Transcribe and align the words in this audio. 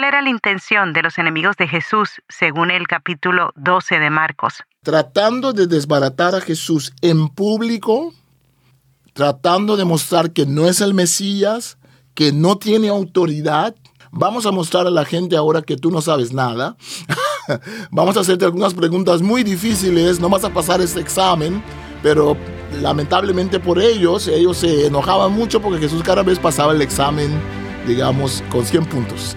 ¿Cuál 0.00 0.14
era 0.14 0.22
la 0.22 0.30
intención 0.30 0.94
de 0.94 1.02
los 1.02 1.18
enemigos 1.18 1.56
de 1.58 1.68
Jesús 1.68 2.22
según 2.26 2.70
el 2.70 2.88
capítulo 2.88 3.52
12 3.56 3.98
de 3.98 4.08
Marcos? 4.08 4.62
Tratando 4.82 5.52
de 5.52 5.66
desbaratar 5.66 6.34
a 6.34 6.40
Jesús 6.40 6.94
en 7.02 7.28
público, 7.28 8.14
tratando 9.12 9.76
de 9.76 9.84
mostrar 9.84 10.32
que 10.32 10.46
no 10.46 10.66
es 10.66 10.80
el 10.80 10.94
Mesías, 10.94 11.76
que 12.14 12.32
no 12.32 12.56
tiene 12.56 12.88
autoridad. 12.88 13.74
Vamos 14.10 14.46
a 14.46 14.52
mostrar 14.52 14.86
a 14.86 14.90
la 14.90 15.04
gente 15.04 15.36
ahora 15.36 15.60
que 15.60 15.76
tú 15.76 15.90
no 15.90 16.00
sabes 16.00 16.32
nada. 16.32 16.78
Vamos 17.90 18.16
a 18.16 18.20
hacerte 18.20 18.46
algunas 18.46 18.72
preguntas 18.72 19.20
muy 19.20 19.44
difíciles, 19.44 20.18
no 20.18 20.30
vas 20.30 20.44
a 20.44 20.50
pasar 20.50 20.80
este 20.80 21.00
examen, 21.00 21.62
pero 22.02 22.38
lamentablemente 22.80 23.60
por 23.60 23.78
ellos, 23.78 24.28
ellos 24.28 24.56
se 24.56 24.86
enojaban 24.86 25.32
mucho 25.32 25.60
porque 25.60 25.78
Jesús 25.78 26.02
cada 26.02 26.22
vez 26.22 26.38
pasaba 26.38 26.72
el 26.72 26.80
examen, 26.80 27.38
digamos, 27.86 28.42
con 28.50 28.64
100 28.64 28.86
puntos. 28.86 29.36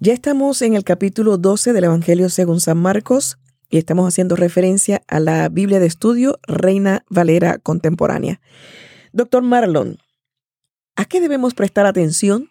Ya 0.00 0.12
estamos 0.12 0.62
en 0.62 0.74
el 0.74 0.84
capítulo 0.84 1.38
12 1.38 1.72
del 1.72 1.82
Evangelio 1.82 2.28
según 2.28 2.60
San 2.60 2.78
Marcos 2.78 3.36
y 3.68 3.78
estamos 3.78 4.06
haciendo 4.06 4.36
referencia 4.36 5.02
a 5.08 5.18
la 5.18 5.48
Biblia 5.48 5.80
de 5.80 5.86
estudio 5.86 6.38
Reina 6.46 7.04
Valera 7.10 7.58
Contemporánea. 7.58 8.40
Doctor 9.12 9.42
Marlon, 9.42 9.98
¿a 10.94 11.04
qué 11.04 11.20
debemos 11.20 11.54
prestar 11.54 11.84
atención 11.84 12.48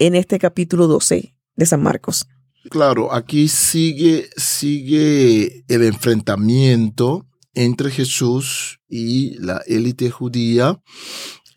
en 0.00 0.16
este 0.16 0.40
capítulo 0.40 0.88
12 0.88 1.36
de 1.54 1.66
San 1.66 1.80
Marcos? 1.80 2.26
Claro, 2.70 3.14
aquí 3.14 3.46
sigue, 3.46 4.28
sigue 4.36 5.64
el 5.68 5.84
enfrentamiento 5.84 7.28
entre 7.54 7.92
Jesús 7.92 8.80
y 8.88 9.38
la 9.38 9.62
élite 9.68 10.10
judía. 10.10 10.82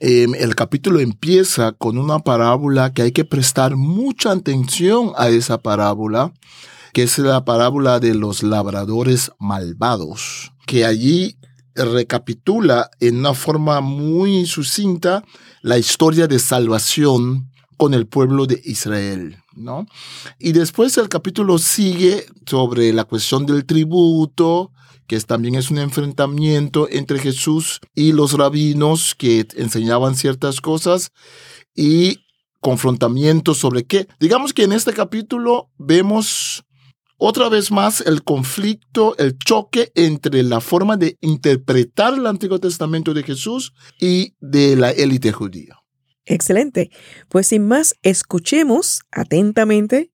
Em, 0.05 0.35
el 0.35 0.53
capítulo 0.53 0.99
empieza 0.99 1.71
con 1.71 1.97
una 1.97 2.19
parábola 2.19 2.93
que 2.93 3.03
hay 3.03 3.13
que 3.13 3.23
prestar 3.23 3.77
mucha 3.77 4.33
atención 4.33 5.13
a 5.15 5.29
esa 5.29 5.59
parábola, 5.59 6.33
que 6.91 7.03
es 7.03 7.17
la 7.19 7.45
parábola 7.45 8.01
de 8.01 8.13
los 8.13 8.43
labradores 8.43 9.31
malvados, 9.39 10.51
que 10.65 10.83
allí 10.83 11.37
recapitula 11.73 12.91
en 12.99 13.19
una 13.19 13.33
forma 13.33 13.79
muy 13.79 14.45
sucinta 14.45 15.23
la 15.61 15.77
historia 15.77 16.27
de 16.27 16.39
salvación 16.39 17.49
con 17.77 17.93
el 17.93 18.05
pueblo 18.05 18.45
de 18.45 18.61
Israel. 18.65 19.42
¿No? 19.55 19.85
Y 20.39 20.51
después 20.51 20.97
el 20.97 21.09
capítulo 21.09 21.57
sigue 21.57 22.25
sobre 22.45 22.93
la 22.93 23.03
cuestión 23.05 23.45
del 23.45 23.65
tributo, 23.65 24.71
que 25.07 25.19
también 25.21 25.55
es 25.55 25.69
un 25.69 25.79
enfrentamiento 25.79 26.87
entre 26.89 27.19
Jesús 27.19 27.79
y 27.93 28.13
los 28.13 28.33
rabinos 28.33 29.15
que 29.15 29.47
enseñaban 29.55 30.15
ciertas 30.15 30.61
cosas 30.61 31.11
y 31.75 32.19
confrontamiento 32.59 33.53
sobre 33.53 33.83
qué. 33.83 34.07
Digamos 34.19 34.53
que 34.53 34.63
en 34.63 34.73
este 34.73 34.93
capítulo 34.93 35.69
vemos 35.77 36.63
otra 37.17 37.49
vez 37.49 37.71
más 37.71 38.01
el 38.01 38.23
conflicto, 38.23 39.15
el 39.17 39.37
choque 39.37 39.91
entre 39.95 40.43
la 40.43 40.61
forma 40.61 40.97
de 40.97 41.17
interpretar 41.21 42.15
el 42.15 42.25
Antiguo 42.27 42.59
Testamento 42.59 43.13
de 43.13 43.23
Jesús 43.23 43.73
y 43.99 44.33
de 44.39 44.75
la 44.75 44.91
élite 44.91 45.31
judía. 45.31 45.82
Excelente. 46.25 46.89
Pues 47.29 47.47
sin 47.47 47.67
más, 47.67 47.95
escuchemos 48.01 49.01
atentamente 49.11 50.11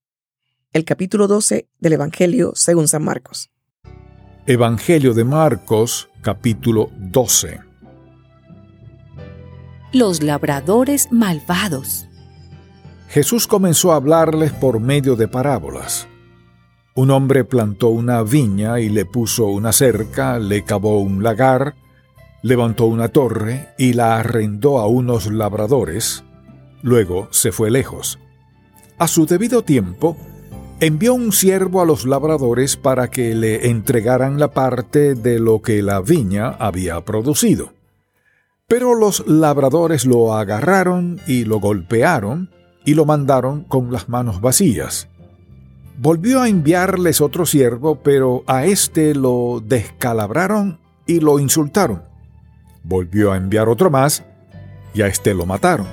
el 0.74 0.86
capítulo 0.86 1.28
12 1.28 1.68
del 1.80 1.94
Evangelio 1.94 2.54
según 2.56 2.88
San 2.88 3.04
Marcos. 3.04 3.52
Evangelio 4.46 5.14
de 5.14 5.24
Marcos, 5.24 6.10
capítulo 6.22 6.90
12. 6.98 7.60
Los 9.94 10.24
labradores 10.24 11.12
malvados. 11.12 12.08
Jesús 13.10 13.48
comenzó 13.48 13.92
a 13.92 13.96
hablarles 13.96 14.52
por 14.52 14.80
medio 14.80 15.16
de 15.16 15.28
parábolas. 15.28 16.08
Un 16.96 17.12
hombre 17.12 17.44
plantó 17.44 17.90
una 17.90 18.22
viña 18.24 18.80
y 18.80 18.90
le 18.90 19.06
puso 19.06 19.48
una 19.48 19.72
cerca, 19.72 20.38
le 20.38 20.64
cavó 20.64 21.00
un 21.00 21.24
lagar, 21.24 21.76
levantó 22.42 22.86
una 22.86 23.10
torre 23.10 23.70
y 23.78 23.94
la 23.94 24.18
arrendó 24.18 24.80
a 24.80 24.88
unos 24.88 25.32
labradores, 25.32 26.24
luego 26.82 27.28
se 27.32 27.52
fue 27.52 27.72
lejos. 27.72 28.20
A 28.98 29.08
su 29.08 29.26
debido 29.26 29.64
tiempo, 29.64 30.18
envió 30.80 31.14
un 31.14 31.32
siervo 31.32 31.82
a 31.82 31.86
los 31.86 32.06
labradores 32.06 32.78
para 32.78 33.10
que 33.10 33.36
le 33.36 33.70
entregaran 33.70 34.40
la 34.40 34.52
parte 34.52 35.16
de 35.16 35.40
lo 35.40 35.62
que 35.62 35.82
la 35.82 36.02
viña 36.02 36.50
había 36.50 37.02
producido. 37.02 37.74
Pero 38.68 38.96
los 38.96 39.28
labradores 39.28 40.06
lo 40.06 40.36
agarraron 40.36 41.20
y 41.28 41.46
lo 41.46 41.60
golpearon 41.60 42.52
y 42.86 42.94
lo 42.94 43.06
mandaron 43.06 43.64
con 43.64 43.92
las 43.92 44.08
manos 44.10 44.42
vacías. 44.42 45.08
Volvió 45.98 46.42
a 46.42 46.48
enviarles 46.48 47.20
otro 47.20 47.46
siervo, 47.46 47.96
pero 48.04 48.44
a 48.48 48.66
éste 48.66 49.16
lo 49.16 49.62
descalabraron 49.66 50.80
y 51.06 51.20
lo 51.20 51.40
insultaron. 51.40 52.09
Volvió 52.90 53.32
a 53.32 53.38
enviar 53.38 53.70
otro 53.70 53.92
más, 53.92 54.24
y 54.96 55.04
a 55.04 55.08
éste 55.08 55.36
lo 55.36 55.46
mataron. 55.46 55.86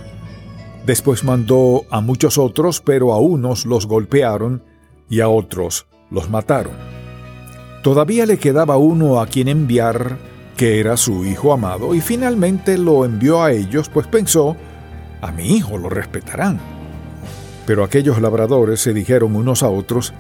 Después 0.86 1.24
mandó 1.24 1.84
a 1.90 2.00
muchos 2.00 2.38
otros, 2.38 2.80
pero 2.80 3.12
a 3.12 3.20
unos 3.20 3.66
los 3.66 3.86
golpearon 3.86 4.62
y 5.10 5.20
a 5.20 5.28
otros 5.28 5.86
los 6.10 6.30
mataron. 6.30 6.72
Todavía 7.82 8.24
le 8.24 8.38
quedaba 8.38 8.78
uno 8.78 9.20
a 9.20 9.26
quien 9.26 9.48
enviar, 9.48 10.16
que 10.56 10.80
era 10.80 10.96
su 10.96 11.26
hijo 11.26 11.52
amado, 11.52 11.94
y 11.94 12.00
finalmente 12.00 12.78
lo 12.78 13.04
envió 13.04 13.42
a 13.42 13.52
ellos, 13.52 13.90
pues 13.90 14.06
pensó, 14.06 14.56
a 15.20 15.30
mi 15.32 15.54
hijo 15.54 15.76
lo 15.76 15.90
respetarán. 15.90 16.58
Pero 17.66 17.84
aquellos 17.84 18.22
labradores 18.22 18.80
se 18.80 18.94
dijeron 18.94 19.36
unos 19.36 19.62
a 19.62 19.68
otros, 19.68 20.14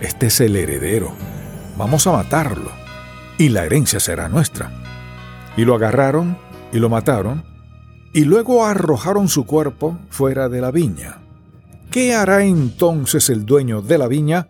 este 0.00 0.28
es 0.28 0.40
el 0.40 0.56
heredero, 0.56 1.12
vamos 1.76 2.06
a 2.06 2.12
matarlo, 2.12 2.70
y 3.36 3.50
la 3.50 3.66
herencia 3.66 4.00
será 4.00 4.30
nuestra. 4.30 4.83
Y 5.56 5.64
lo 5.64 5.74
agarraron 5.74 6.36
y 6.72 6.78
lo 6.78 6.88
mataron, 6.88 7.44
y 8.12 8.24
luego 8.24 8.64
arrojaron 8.64 9.28
su 9.28 9.44
cuerpo 9.44 9.98
fuera 10.08 10.48
de 10.48 10.60
la 10.60 10.70
viña. 10.70 11.20
¿Qué 11.90 12.14
hará 12.14 12.44
entonces 12.44 13.30
el 13.30 13.46
dueño 13.46 13.82
de 13.82 13.98
la 13.98 14.08
viña? 14.08 14.48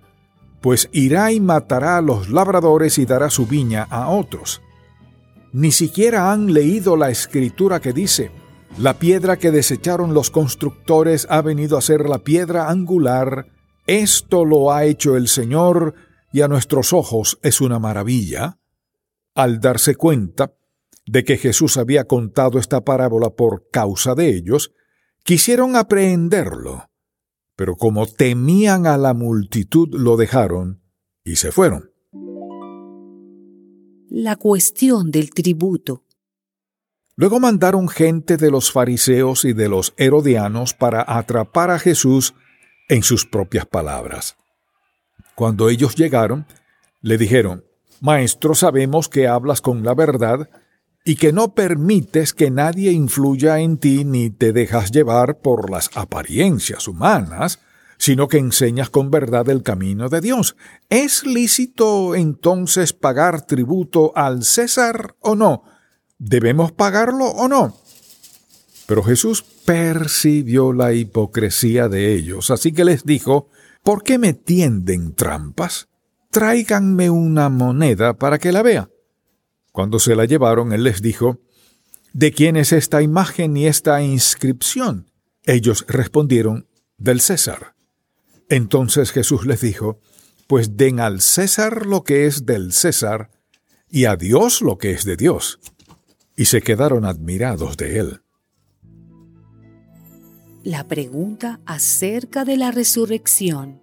Pues 0.61 0.89
irá 0.93 1.33
y 1.33 1.41
matará 1.41 1.99
a 1.99 2.03
los 2.03 2.31
labradores 2.31 2.99
y 2.99 3.05
dará 3.05 3.29
su 3.29 3.47
viña 3.47 3.87
a 3.91 4.09
otros. 4.09 4.63
Ni 5.53 5.71
siquiera 5.71 6.33
han 6.33 6.53
leído 6.53 6.97
la 6.97 7.11
escritura 7.11 7.81
que 7.81 7.93
dice, 7.93 8.31
la 8.79 8.95
piedra 8.95 9.37
que 9.37 9.51
desecharon 9.51 10.15
los 10.15 10.31
constructores 10.31 11.27
ha 11.31 11.43
venido 11.43 11.79
a 11.79 11.83
ser 11.83 12.09
la 12.09 12.19
piedra 12.19 12.71
angular, 12.71 13.47
esto 13.87 14.45
lo 14.45 14.73
ha 14.73 14.85
hecho 14.85 15.17
el 15.17 15.29
Señor, 15.29 15.95
y 16.33 16.41
a 16.41 16.49
nuestros 16.49 16.93
ojos 16.93 17.39
es 17.43 17.61
una 17.61 17.79
maravilla. 17.79 18.59
Al 19.35 19.61
darse 19.61 19.95
cuenta, 19.95 20.55
de 21.07 21.25
que 21.25 21.37
Jesús 21.37 21.77
había 21.77 22.05
contado 22.05 22.59
esta 22.59 22.85
parábola 22.85 23.31
por 23.31 23.69
causa 23.71 24.15
de 24.15 24.31
ellos, 24.31 24.73
quisieron 25.23 25.77
aprehenderlo, 25.77 26.91
pero 27.57 27.77
como 27.77 28.07
temían 28.07 28.87
a 28.87 28.97
la 28.97 29.15
multitud 29.15 29.89
lo 29.93 30.17
dejaron 30.17 30.83
y 31.25 31.37
se 31.37 31.53
fueron. 31.53 31.91
La 34.09 34.37
cuestión 34.37 35.11
del 35.11 35.31
tributo. 35.31 36.05
Luego 37.17 37.39
mandaron 37.39 37.89
gente 37.89 38.37
de 38.37 38.51
los 38.51 38.73
fariseos 38.73 39.45
y 39.45 39.53
de 39.53 39.69
los 39.69 39.95
herodianos 39.97 40.75
para 40.75 41.05
atrapar 41.07 41.71
a 41.71 41.79
Jesús 41.79 42.35
en 42.89 43.03
sus 43.03 43.25
propias 43.25 43.67
palabras. 43.67 44.37
Cuando 45.35 45.69
ellos 45.69 45.95
llegaron, 45.95 46.47
le 47.01 47.19
dijeron, 47.19 47.65
Maestro, 48.01 48.55
sabemos 48.55 49.09
que 49.09 49.29
hablas 49.29 49.61
con 49.61 49.85
la 49.85 49.95
verdad 49.95 50.49
y 51.05 51.17
que 51.17 51.35
no 51.35 51.55
permites 51.55 52.33
que 52.33 52.51
nadie 52.51 52.91
influya 52.91 53.61
en 53.61 53.77
ti 53.77 54.05
ni 54.05 54.31
te 54.31 54.55
dejas 54.55 54.91
llevar 54.91 55.39
por 55.41 55.71
las 55.71 55.91
apariencias 55.95 56.89
humanas, 56.89 57.61
sino 57.99 58.27
que 58.27 58.39
enseñas 58.39 58.89
con 58.89 59.11
verdad 59.11 59.51
el 59.51 59.63
camino 59.63 60.09
de 60.09 60.23
Dios. 60.23 60.57
¿Es 60.89 61.27
lícito 61.27 62.15
entonces 62.15 62.95
pagar 62.95 63.47
tributo 63.47 64.13
al 64.17 64.45
César 64.45 65.15
o 65.21 65.35
no? 65.37 65.65
¿Debemos 66.19 66.73
pagarlo 66.73 67.27
o 67.27 67.49
no? 67.49 67.77
Pero 68.87 69.03
Jesús 69.03 69.43
percibió 69.43 70.73
la 70.73 70.95
hipocresía 70.95 71.89
de 71.89 72.15
ellos, 72.15 72.51
así 72.51 72.73
que 72.73 72.85
les 72.85 73.05
dijo, 73.05 73.51
¿por 73.83 74.03
qué 74.03 74.19
me 74.19 74.33
tienden 74.33 75.15
trampas? 75.15 75.89
Tráiganme 76.31 77.11
una 77.11 77.51
moneda 77.51 78.15
para 78.15 78.39
que 78.39 78.53
la 78.53 78.63
vea. 78.63 78.89
Cuando 79.75 79.99
se 79.99 80.15
la 80.15 80.25
llevaron, 80.25 80.73
él 80.73 80.85
les 80.85 81.03
dijo, 81.03 81.41
¿De 82.13 82.31
quién 82.31 82.57
es 82.57 82.73
esta 82.73 83.03
imagen 83.03 83.57
y 83.57 83.67
esta 83.67 84.01
inscripción? 84.03 85.11
Ellos 85.43 85.85
respondieron, 85.89 86.69
del 86.97 87.21
César. 87.21 87.75
Entonces 88.49 89.11
Jesús 89.11 89.47
les 89.47 89.63
dijo, 89.63 89.99
Pues 90.47 90.77
den 90.77 91.01
al 91.01 91.21
César 91.21 91.87
lo 91.87 92.05
que 92.05 92.27
es 92.27 92.47
del 92.47 92.73
César, 92.73 93.33
y 93.91 94.05
a 94.05 94.15
Dios 94.15 94.63
lo 94.63 94.79
que 94.79 94.93
es 94.93 95.05
de 95.05 95.17
Dios. 95.17 95.59
Y 96.37 96.45
se 96.45 96.63
quedaron 96.63 97.05
admirados 97.05 97.77
de 97.77 97.99
él. 97.99 98.23
La 100.63 100.87
pregunta 100.87 101.59
acerca 101.67 102.45
de 102.45 102.59
la 102.59 102.71
resurrección. 102.71 103.83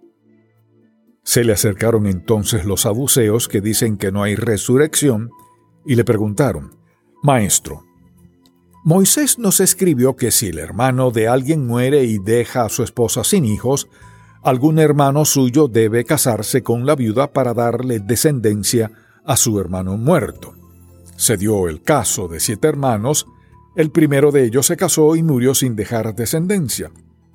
Se 1.22 1.44
le 1.44 1.52
acercaron 1.52 2.06
entonces 2.06 2.64
los 2.64 2.80
saduceos 2.80 3.46
que 3.46 3.60
dicen 3.60 3.98
que 3.98 4.10
no 4.10 4.22
hay 4.22 4.36
resurrección, 4.36 5.30
y 5.84 5.94
le 5.94 6.04
preguntaron, 6.04 6.76
Maestro, 7.22 7.84
Moisés 8.84 9.38
nos 9.38 9.60
escribió 9.60 10.16
que 10.16 10.32
si 10.32 10.48
el 10.48 10.58
hermano 10.58 11.12
de 11.12 11.28
alguien 11.28 11.66
muere 11.66 12.04
y 12.04 12.18
deja 12.18 12.64
a 12.64 12.68
su 12.68 12.82
esposa 12.82 13.22
sin 13.22 13.44
hijos, 13.44 13.88
algún 14.42 14.80
hermano 14.80 15.24
suyo 15.24 15.68
debe 15.68 16.04
casarse 16.04 16.64
con 16.64 16.84
la 16.84 16.96
viuda 16.96 17.32
para 17.32 17.54
darle 17.54 18.00
descendencia 18.00 18.90
a 19.24 19.36
su 19.36 19.60
hermano 19.60 19.96
muerto. 19.96 20.54
Se 21.16 21.36
dio 21.36 21.68
el 21.68 21.82
caso 21.82 22.26
de 22.26 22.40
siete 22.40 22.66
hermanos, 22.66 23.26
el 23.76 23.90
primero 23.92 24.32
de 24.32 24.44
ellos 24.44 24.66
se 24.66 24.76
casó 24.76 25.14
y 25.14 25.22
murió 25.22 25.54
sin 25.54 25.76
dejar 25.76 26.14
descendencia. 26.16 26.90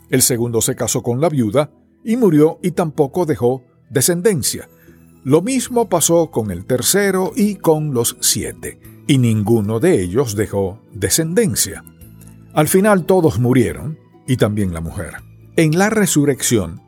El 0.09 0.21
segundo 0.21 0.61
se 0.61 0.75
casó 0.75 1.01
con 1.01 1.21
la 1.21 1.29
viuda 1.29 1.71
y 2.03 2.17
murió 2.17 2.59
y 2.61 2.71
tampoco 2.71 3.25
dejó 3.25 3.63
descendencia. 3.89 4.67
Lo 5.27 5.41
mismo 5.41 5.89
pasó 5.89 6.31
con 6.31 6.51
el 6.51 6.63
tercero 6.63 7.33
y 7.35 7.55
con 7.55 7.93
los 7.93 8.15
siete 8.21 8.79
y 9.07 9.17
ninguno 9.17 9.81
de 9.81 10.01
ellos 10.01 10.37
dejó 10.37 10.79
descendencia. 10.93 11.83
Al 12.53 12.69
final 12.69 13.05
todos 13.05 13.37
murieron, 13.37 13.99
y 14.25 14.37
también 14.37 14.73
la 14.73 14.79
mujer. 14.79 15.15
En 15.57 15.77
la 15.77 15.89
resurrección, 15.89 16.81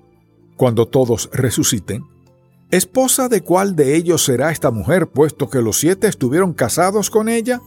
cuando 0.55 0.87
todos 0.87 1.29
resuciten, 1.33 2.05
¿esposa 2.71 3.27
de 3.27 3.41
cuál 3.41 3.75
de 3.75 3.97
ellos 3.97 4.23
será 4.23 4.51
esta 4.51 4.71
mujer, 4.71 5.07
puesto 5.07 5.49
que 5.49 5.61
los 5.61 5.77
siete 5.77 6.07
estuvieron 6.07 6.53
casados 6.53 7.09
con 7.09 7.27
ella? 7.27 7.59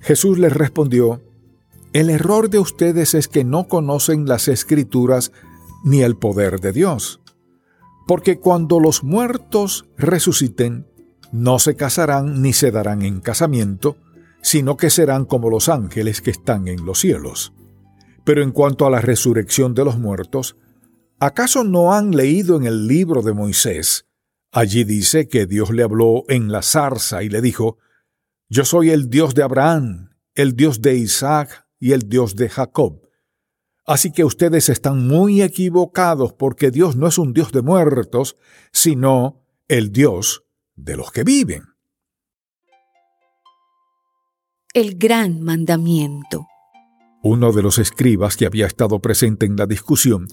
Jesús 0.00 0.40
les 0.40 0.52
respondió, 0.52 1.22
El 1.92 2.10
error 2.10 2.50
de 2.50 2.58
ustedes 2.58 3.14
es 3.14 3.28
que 3.28 3.44
no 3.44 3.68
conocen 3.68 4.26
las 4.26 4.48
escrituras 4.48 5.30
ni 5.84 6.02
el 6.02 6.16
poder 6.16 6.58
de 6.58 6.72
Dios. 6.72 7.20
Porque 8.06 8.38
cuando 8.38 8.80
los 8.80 9.02
muertos 9.02 9.86
resuciten, 9.96 10.86
no 11.32 11.58
se 11.58 11.74
casarán 11.74 12.42
ni 12.42 12.52
se 12.52 12.70
darán 12.70 13.02
en 13.02 13.20
casamiento, 13.20 13.96
sino 14.42 14.76
que 14.76 14.90
serán 14.90 15.24
como 15.24 15.50
los 15.50 15.68
ángeles 15.68 16.20
que 16.20 16.30
están 16.30 16.68
en 16.68 16.84
los 16.84 17.00
cielos. 17.00 17.52
Pero 18.24 18.42
en 18.42 18.52
cuanto 18.52 18.86
a 18.86 18.90
la 18.90 19.00
resurrección 19.00 19.74
de 19.74 19.84
los 19.84 19.98
muertos, 19.98 20.56
¿acaso 21.18 21.64
no 21.64 21.94
han 21.94 22.10
leído 22.10 22.56
en 22.56 22.64
el 22.64 22.86
libro 22.86 23.22
de 23.22 23.32
Moisés? 23.32 24.06
Allí 24.52 24.84
dice 24.84 25.28
que 25.28 25.46
Dios 25.46 25.70
le 25.70 25.82
habló 25.82 26.24
en 26.28 26.52
la 26.52 26.62
zarza 26.62 27.22
y 27.22 27.28
le 27.28 27.40
dijo, 27.40 27.78
Yo 28.48 28.64
soy 28.64 28.90
el 28.90 29.10
Dios 29.10 29.34
de 29.34 29.42
Abraham, 29.42 30.10
el 30.34 30.54
Dios 30.54 30.80
de 30.80 30.96
Isaac 30.96 31.66
y 31.80 31.92
el 31.92 32.08
Dios 32.08 32.36
de 32.36 32.48
Jacob. 32.48 33.03
Así 33.86 34.12
que 34.12 34.24
ustedes 34.24 34.70
están 34.70 35.06
muy 35.06 35.42
equivocados 35.42 36.32
porque 36.32 36.70
Dios 36.70 36.96
no 36.96 37.06
es 37.06 37.18
un 37.18 37.34
Dios 37.34 37.52
de 37.52 37.62
muertos, 37.62 38.36
sino 38.72 39.42
el 39.68 39.92
Dios 39.92 40.44
de 40.74 40.96
los 40.96 41.12
que 41.12 41.22
viven. 41.22 41.64
El 44.72 44.96
gran 44.96 45.42
mandamiento. 45.42 46.46
Uno 47.22 47.52
de 47.52 47.62
los 47.62 47.78
escribas 47.78 48.36
que 48.36 48.46
había 48.46 48.66
estado 48.66 48.98
presente 49.00 49.46
en 49.46 49.56
la 49.56 49.66
discusión 49.66 50.28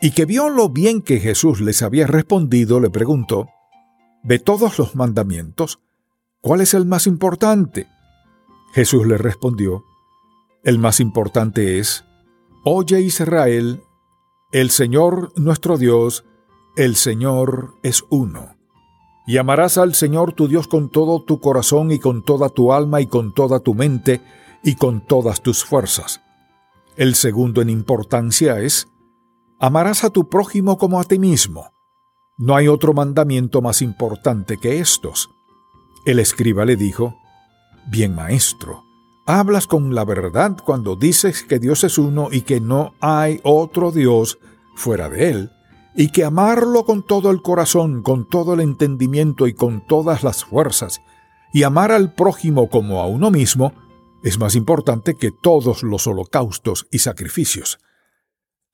y 0.00 0.10
que 0.10 0.26
vio 0.26 0.50
lo 0.50 0.68
bien 0.68 1.00
que 1.00 1.20
Jesús 1.20 1.60
les 1.60 1.82
había 1.82 2.06
respondido, 2.06 2.80
le 2.80 2.90
preguntó, 2.90 3.48
¿De 4.22 4.38
todos 4.38 4.78
los 4.78 4.94
mandamientos, 4.94 5.80
cuál 6.40 6.60
es 6.60 6.74
el 6.74 6.86
más 6.86 7.06
importante? 7.06 7.88
Jesús 8.72 9.06
le 9.06 9.18
respondió, 9.18 9.84
El 10.62 10.78
más 10.78 11.00
importante 11.00 11.78
es, 11.78 12.04
Oye 12.66 13.02
Israel, 13.02 13.84
el 14.50 14.70
Señor 14.70 15.38
nuestro 15.38 15.76
Dios, 15.76 16.24
el 16.76 16.96
Señor 16.96 17.74
es 17.82 18.06
uno. 18.08 18.56
Y 19.26 19.36
amarás 19.36 19.76
al 19.76 19.94
Señor 19.94 20.32
tu 20.32 20.48
Dios 20.48 20.66
con 20.66 20.88
todo 20.88 21.22
tu 21.22 21.40
corazón 21.40 21.92
y 21.92 21.98
con 21.98 22.22
toda 22.22 22.48
tu 22.48 22.72
alma 22.72 23.02
y 23.02 23.06
con 23.06 23.34
toda 23.34 23.60
tu 23.60 23.74
mente 23.74 24.22
y 24.62 24.76
con 24.76 25.06
todas 25.06 25.42
tus 25.42 25.62
fuerzas. 25.62 26.22
El 26.96 27.16
segundo 27.16 27.60
en 27.60 27.68
importancia 27.68 28.58
es, 28.60 28.88
amarás 29.60 30.02
a 30.02 30.08
tu 30.08 30.30
prójimo 30.30 30.78
como 30.78 31.00
a 31.00 31.04
ti 31.04 31.18
mismo. 31.18 31.70
No 32.38 32.56
hay 32.56 32.68
otro 32.68 32.94
mandamiento 32.94 33.60
más 33.60 33.82
importante 33.82 34.56
que 34.56 34.78
estos. 34.78 35.28
El 36.06 36.18
escriba 36.18 36.64
le 36.64 36.76
dijo, 36.76 37.14
Bien 37.90 38.14
maestro, 38.14 38.84
hablas 39.26 39.66
con 39.66 39.94
la 39.94 40.04
verdad 40.04 40.56
cuando 40.64 40.96
dices 40.96 41.42
que 41.42 41.58
Dios 41.58 41.84
es 41.84 41.98
uno 41.98 42.28
y 42.30 42.42
que 42.42 42.60
no 42.60 42.94
hay 43.00 43.40
otro 43.42 43.90
Dios 43.90 44.38
fuera 44.74 45.08
de 45.08 45.30
él 45.30 45.50
y 45.94 46.10
que 46.10 46.24
amarlo 46.24 46.84
con 46.84 47.06
todo 47.06 47.30
el 47.30 47.40
corazón, 47.40 48.02
con 48.02 48.28
todo 48.28 48.54
el 48.54 48.60
entendimiento 48.60 49.46
y 49.46 49.54
con 49.54 49.86
todas 49.86 50.24
las 50.24 50.44
fuerzas, 50.44 51.00
y 51.52 51.62
amar 51.62 51.92
al 51.92 52.14
prójimo 52.14 52.68
como 52.68 53.00
a 53.00 53.06
uno 53.06 53.30
mismo, 53.30 53.72
es 54.24 54.40
más 54.40 54.56
importante 54.56 55.14
que 55.14 55.30
todos 55.30 55.84
los 55.84 56.08
holocaustos 56.08 56.88
y 56.90 56.98
sacrificios. 56.98 57.78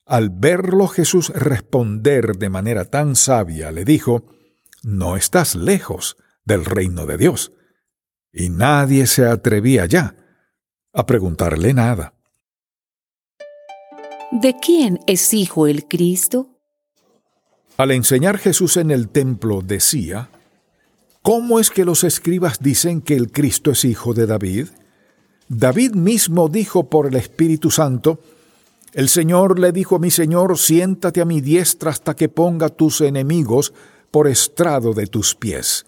Al 0.07 0.31
verlo 0.31 0.89
Jesús 0.89 1.29
responder 1.29 2.39
de 2.39 2.49
manera 2.49 2.87
tan 2.87 3.17
sabia, 3.17 3.71
le 3.71 3.85
dijo, 3.85 4.25
No 4.83 5.17
estás 5.17 5.55
lejos 5.55 6.17
del 6.47 6.65
reino 6.65 7.05
de 7.05 7.19
Dios. 7.19 7.53
Y 8.33 8.49
nadie 8.49 9.07
se 9.07 9.27
atrevía 9.27 9.85
ya 9.85 10.17
a 10.93 11.07
preguntarle 11.07 11.75
nada. 11.75 12.15
¿De 14.33 14.55
quién 14.61 15.01
es 15.07 15.35
hijo 15.35 15.67
el 15.67 15.87
Cristo? 15.87 16.49
Al 17.77 17.91
enseñar 17.91 18.39
Jesús 18.39 18.77
en 18.77 18.91
el 18.91 19.09
templo 19.09 19.63
decía, 19.63 20.31
¿Cómo 21.23 21.61
es 21.61 21.71
que 21.71 21.85
los 21.85 22.05
escribas 22.05 22.61
dicen 22.61 23.03
que 23.03 23.15
el 23.15 23.31
Cristo 23.31 23.71
es 23.73 23.85
hijo 23.85 24.15
de 24.15 24.27
David? 24.27 24.69
David 25.49 25.93
mismo 25.93 26.49
dijo 26.49 26.89
por 26.89 27.07
el 27.07 27.17
Espíritu 27.17 27.71
Santo, 27.71 28.21
El 28.93 29.09
Señor 29.09 29.59
le 29.59 29.73
dijo 29.73 29.97
a 29.97 29.99
mi 29.99 30.11
Señor, 30.11 30.57
siéntate 30.59 31.21
a 31.21 31.25
mi 31.25 31.41
diestra 31.41 31.91
hasta 31.91 32.15
que 32.15 32.29
ponga 32.29 32.69
tus 32.69 33.01
enemigos 33.01 33.73
por 34.11 34.29
estrado 34.29 34.95
de 34.95 35.07
tus 35.07 35.35
pies. 35.35 35.87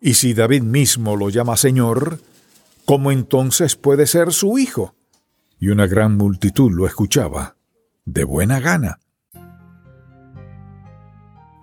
Y 0.00 0.14
si 0.14 0.34
David 0.34 0.62
mismo 0.62 1.16
lo 1.16 1.28
llama 1.28 1.56
Señor, 1.56 2.18
¿cómo 2.92 3.10
entonces 3.10 3.74
puede 3.74 4.06
ser 4.06 4.34
su 4.34 4.58
hijo? 4.58 4.94
Y 5.58 5.68
una 5.68 5.86
gran 5.86 6.18
multitud 6.18 6.70
lo 6.70 6.86
escuchaba, 6.86 7.56
de 8.04 8.22
buena 8.22 8.60
gana. 8.60 8.98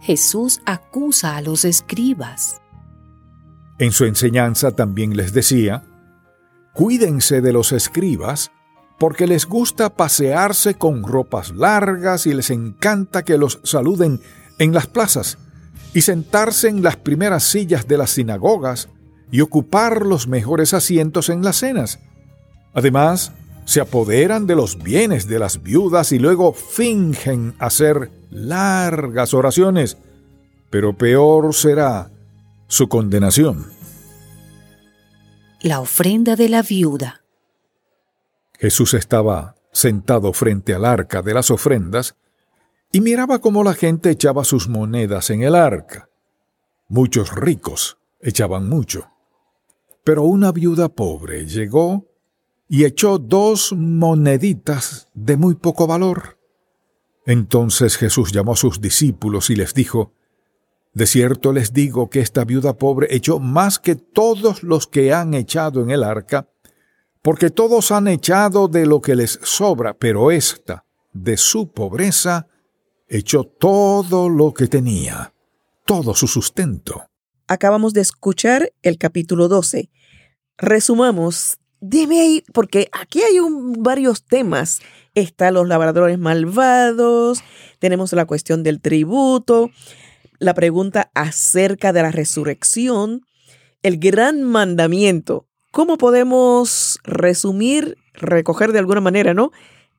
Jesús 0.01 0.59
acusa 0.65 1.37
a 1.37 1.43
los 1.43 1.65
escribas. 1.65 2.63
En 3.77 3.91
su 3.91 4.05
enseñanza 4.05 4.71
también 4.71 5.15
les 5.15 5.31
decía, 5.31 5.83
cuídense 6.73 7.41
de 7.41 7.53
los 7.53 7.73
escribas, 7.73 8.49
porque 8.97 9.27
les 9.27 9.45
gusta 9.45 9.95
pasearse 9.95 10.73
con 10.73 11.03
ropas 11.03 11.51
largas 11.51 12.25
y 12.25 12.33
les 12.33 12.49
encanta 12.49 13.21
que 13.21 13.37
los 13.37 13.59
saluden 13.63 14.19
en 14.57 14.73
las 14.73 14.87
plazas 14.87 15.37
y 15.93 16.01
sentarse 16.01 16.69
en 16.69 16.81
las 16.81 16.95
primeras 16.95 17.43
sillas 17.43 17.87
de 17.87 17.99
las 17.99 18.09
sinagogas 18.09 18.89
y 19.31 19.41
ocupar 19.41 20.05
los 20.05 20.27
mejores 20.27 20.73
asientos 20.73 21.29
en 21.29 21.43
las 21.43 21.57
cenas. 21.57 21.99
Además, 22.73 23.31
se 23.65 23.81
apoderan 23.81 24.47
de 24.47 24.55
los 24.55 24.81
bienes 24.81 25.27
de 25.27 25.37
las 25.37 25.61
viudas 25.61 26.11
y 26.11 26.19
luego 26.19 26.53
fingen 26.53 27.53
hacer 27.59 28.09
largas 28.31 29.33
oraciones, 29.33 29.97
pero 30.71 30.97
peor 30.97 31.53
será 31.53 32.09
su 32.67 32.87
condenación. 32.87 33.67
La 35.61 35.81
ofrenda 35.81 36.35
de 36.35 36.49
la 36.49 36.61
viuda. 36.63 37.21
Jesús 38.57 38.93
estaba 38.93 39.55
sentado 39.71 40.33
frente 40.33 40.73
al 40.73 40.85
arca 40.85 41.21
de 41.21 41.33
las 41.33 41.51
ofrendas 41.51 42.15
y 42.91 43.01
miraba 43.01 43.39
cómo 43.39 43.63
la 43.63 43.73
gente 43.73 44.09
echaba 44.09 44.43
sus 44.43 44.67
monedas 44.67 45.29
en 45.29 45.43
el 45.43 45.53
arca. 45.53 46.09
Muchos 46.87 47.35
ricos 47.35 47.99
echaban 48.19 48.67
mucho. 48.67 49.11
Pero 50.03 50.23
una 50.23 50.51
viuda 50.51 50.89
pobre 50.89 51.45
llegó 51.45 52.07
y 52.67 52.85
echó 52.85 53.17
dos 53.17 53.73
moneditas 53.73 55.07
de 55.13 55.37
muy 55.37 55.55
poco 55.55 55.87
valor. 55.87 56.37
Entonces 57.25 57.97
Jesús 57.97 58.31
llamó 58.31 58.53
a 58.53 58.57
sus 58.57 58.79
discípulos 58.79 59.49
y 59.49 59.55
les 59.55 59.73
dijo, 59.73 60.13
De 60.93 61.05
cierto 61.05 61.51
les 61.51 61.73
digo 61.73 62.09
que 62.09 62.21
esta 62.21 62.45
viuda 62.45 62.77
pobre 62.77 63.07
echó 63.11 63.39
más 63.39 63.79
que 63.79 63.95
todos 63.95 64.63
los 64.63 64.87
que 64.87 65.13
han 65.13 65.33
echado 65.33 65.81
en 65.81 65.89
el 65.89 66.03
arca, 66.03 66.47
porque 67.21 67.49
todos 67.49 67.91
han 67.91 68.07
echado 68.07 68.67
de 68.67 68.85
lo 68.85 69.01
que 69.01 69.15
les 69.15 69.39
sobra, 69.43 69.93
pero 69.93 70.31
ésta, 70.31 70.85
de 71.11 71.37
su 71.37 71.71
pobreza, 71.71 72.47
echó 73.07 73.43
todo 73.43 74.29
lo 74.29 74.53
que 74.53 74.67
tenía, 74.67 75.33
todo 75.85 76.13
su 76.13 76.27
sustento. 76.27 77.08
Acabamos 77.49 77.93
de 77.93 78.01
escuchar 78.01 78.73
el 78.83 78.99
capítulo 78.99 79.47
12. 79.47 79.89
Resumamos, 80.59 81.57
dime 81.81 82.21
ahí, 82.21 82.43
porque 82.53 82.89
aquí 82.91 83.23
hay 83.23 83.37
varios 83.79 84.23
temas. 84.23 84.81
Están 85.15 85.55
los 85.55 85.67
labradores 85.67 86.19
malvados, 86.19 87.41
tenemos 87.79 88.13
la 88.13 88.27
cuestión 88.27 88.61
del 88.61 88.79
tributo, 88.79 89.71
la 90.37 90.53
pregunta 90.53 91.09
acerca 91.15 91.91
de 91.91 92.03
la 92.03 92.11
resurrección, 92.11 93.25
el 93.81 93.97
gran 93.97 94.43
mandamiento. 94.43 95.47
¿Cómo 95.71 95.97
podemos 95.97 96.99
resumir, 97.03 97.97
recoger 98.13 98.73
de 98.73 98.79
alguna 98.79 99.01
manera, 99.01 99.33
no? 99.33 99.51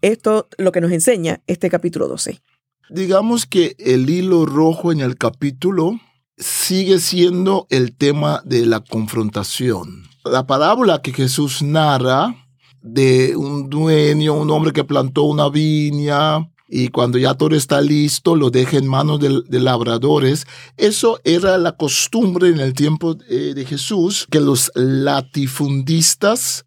Esto 0.02 0.48
lo 0.56 0.70
que 0.70 0.80
nos 0.80 0.92
enseña 0.92 1.42
este 1.48 1.68
capítulo 1.68 2.06
12. 2.06 2.42
Digamos 2.90 3.44
que 3.44 3.74
el 3.80 4.08
hilo 4.08 4.46
rojo 4.46 4.92
en 4.92 5.00
el 5.00 5.16
capítulo 5.16 5.98
sigue 6.40 6.98
siendo 6.98 7.66
el 7.70 7.94
tema 7.94 8.42
de 8.44 8.66
la 8.66 8.80
confrontación. 8.80 10.08
La 10.24 10.46
parábola 10.46 11.02
que 11.02 11.12
Jesús 11.12 11.62
narra 11.62 12.34
de 12.82 13.36
un 13.36 13.70
dueño, 13.70 14.34
un 14.34 14.50
hombre 14.50 14.72
que 14.72 14.84
plantó 14.84 15.24
una 15.24 15.48
viña 15.48 16.50
y 16.68 16.88
cuando 16.88 17.18
ya 17.18 17.34
todo 17.34 17.56
está 17.56 17.80
listo 17.80 18.36
lo 18.36 18.50
deja 18.50 18.78
en 18.78 18.86
manos 18.86 19.20
de, 19.20 19.60
labradores. 19.60 20.46
Eso 20.76 21.20
era 21.24 21.58
la 21.58 21.72
costumbre 21.72 22.48
en 22.48 22.60
el 22.60 22.74
tiempo 22.74 23.16
eh, 23.28 23.52
de 23.54 23.64
Jesús, 23.64 24.26
que 24.30 24.40
los 24.40 24.70
latifundistas 24.74 26.64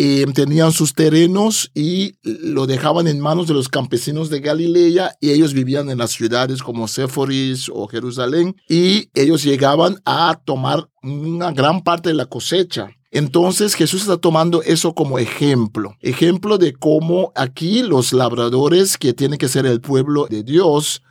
eh, 0.00 0.24
tenían 0.32 0.70
sus 0.70 0.94
terrenos 0.94 1.72
y 1.74 2.14
lo 2.22 2.68
dejaban 2.68 3.08
en 3.08 3.18
manos 3.18 3.48
de 3.48 3.54
los 3.54 3.68
campesinos 3.68 4.30
de 4.30 4.38
Galilea 4.38 5.16
y 5.20 5.30
ellos 5.30 5.54
vivían 5.54 5.90
en 5.90 5.98
las 5.98 6.12
ciudades 6.12 6.62
como 6.62 6.86
Séforis 6.86 7.68
o 7.68 7.88
Jerusalén 7.88 8.54
y 8.68 9.10
ellos 9.12 9.42
llegaban 9.42 10.00
a 10.04 10.40
tomar 10.44 10.88
una 11.02 11.50
gran 11.50 11.82
parte 11.82 12.10
de 12.10 12.14
la 12.14 12.26
cosecha. 12.26 12.90
Entonces 13.10 13.74
Jesús 13.74 14.02
está 14.02 14.18
tomando 14.18 14.62
eso 14.62 14.94
como 14.94 15.18
ejemplo, 15.18 15.96
ejemplo 16.00 16.58
de 16.58 16.74
cómo 16.74 17.32
aquí 17.34 17.82
los 17.82 18.12
labradores 18.12 18.98
que 18.98 19.14
tienen 19.14 19.36
que 19.36 19.48
ser 19.48 19.66
el 19.66 19.80
pueblo 19.80 20.28
de 20.30 20.44
Dios, 20.44 21.02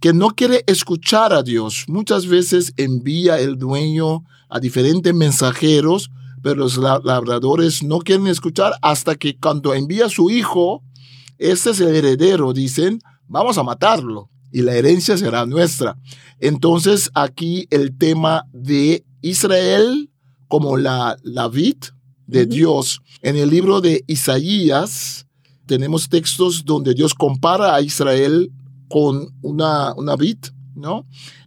que 0.00 0.12
no 0.12 0.30
quiere 0.30 0.64
escuchar 0.66 1.32
a 1.32 1.44
Dios, 1.44 1.84
muchas 1.86 2.26
veces 2.26 2.72
envía 2.76 3.38
el 3.38 3.56
dueño 3.56 4.24
a 4.48 4.58
diferentes 4.58 5.14
mensajeros 5.14 6.10
pero 6.42 6.56
los 6.56 6.76
labradores 6.76 7.82
no 7.82 8.00
quieren 8.00 8.26
escuchar 8.26 8.74
hasta 8.82 9.14
que 9.14 9.38
cuando 9.38 9.74
envía 9.74 10.06
a 10.06 10.10
su 10.10 10.30
hijo, 10.30 10.82
este 11.38 11.70
es 11.70 11.80
el 11.80 11.94
heredero, 11.94 12.52
dicen, 12.52 13.00
vamos 13.26 13.58
a 13.58 13.62
matarlo 13.62 14.28
y 14.52 14.62
la 14.62 14.74
herencia 14.74 15.16
será 15.16 15.46
nuestra. 15.46 15.96
Entonces 16.38 17.10
aquí 17.14 17.66
el 17.70 17.96
tema 17.96 18.44
de 18.52 19.04
Israel 19.22 20.10
como 20.48 20.76
la, 20.76 21.16
la 21.22 21.48
vid 21.48 21.76
de 22.26 22.46
Dios. 22.46 23.00
En 23.22 23.36
el 23.36 23.48
libro 23.48 23.80
de 23.80 24.04
Isaías 24.06 25.26
tenemos 25.66 26.08
textos 26.08 26.64
donde 26.64 26.92
Dios 26.92 27.14
compara 27.14 27.74
a 27.74 27.80
Israel 27.80 28.52
con 28.88 29.34
una, 29.40 29.94
una 29.94 30.16
vid 30.16 30.38